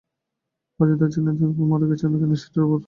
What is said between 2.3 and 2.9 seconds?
না সেটার ওপর।